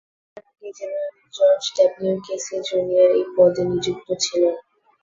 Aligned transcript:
তার 0.37 0.45
আগে 0.51 0.69
general 0.77 1.17
George 1.33 1.63
W 1.77 2.15
Casey, 2.25 2.55
junior 2.67 3.09
এই 3.11 3.25
পদে 3.35 3.63
নিযুক্ত 3.69 4.07
ছিলেন। 4.23 4.55